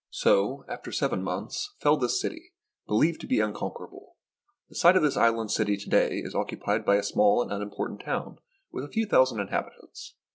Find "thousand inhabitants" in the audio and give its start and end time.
9.05-10.15